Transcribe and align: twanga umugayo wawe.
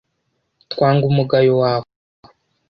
twanga 0.71 1.03
umugayo 1.11 1.53
wawe. 1.61 1.87